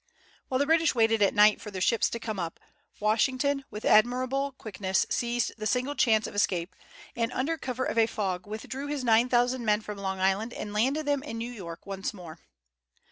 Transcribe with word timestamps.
While 0.47 0.57
the 0.57 0.65
British 0.65 0.95
waited 0.95 1.21
at 1.21 1.35
night 1.35 1.61
for 1.61 1.69
their 1.69 1.79
ships 1.79 2.09
to 2.09 2.19
come 2.19 2.39
up, 2.39 2.59
Washington 2.99 3.65
with 3.69 3.85
admirable 3.85 4.53
quickness 4.53 5.05
seized 5.11 5.51
the 5.59 5.67
single 5.67 5.93
chance 5.93 6.25
of 6.25 6.33
escape, 6.33 6.75
and 7.15 7.31
under 7.33 7.55
cover 7.55 7.85
of 7.85 7.99
a 7.99 8.07
fog 8.07 8.47
withdrew 8.47 8.87
his 8.87 9.03
nine 9.03 9.29
thousand 9.29 9.63
men 9.63 9.81
from 9.81 9.99
Long 9.99 10.19
Island 10.19 10.53
and 10.55 10.73
landed 10.73 11.05
them 11.05 11.21
in 11.21 11.37
New 11.37 11.51
York 11.51 11.85
once 11.85 12.15
more. 12.15 12.39